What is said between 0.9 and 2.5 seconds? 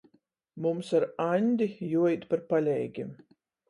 ar Aņdi juoīt par